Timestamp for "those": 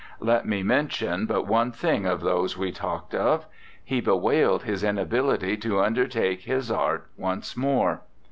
2.21-2.57